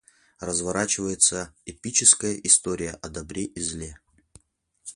разворачивается 0.39 1.53
эпическая 1.63 2.33
история 2.33 2.93
о 3.03 3.07
добре 3.09 3.43
и 3.43 3.59
зле 3.61 3.99